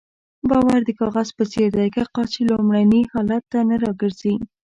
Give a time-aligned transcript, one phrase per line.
[0.49, 4.35] باور د کاغذ په څېر دی که قات شي لومړني حالت ته نه راګرځي.